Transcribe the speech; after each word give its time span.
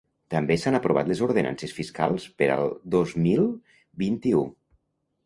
També 0.33 0.55
s’han 0.61 0.77
aprovat 0.77 1.11
les 1.11 1.19
ordenances 1.25 1.75
fiscals 1.79 2.25
per 2.43 2.47
al 2.53 2.65
dos 2.97 3.13
mil 3.27 3.45
vint-i-u. 4.05 4.43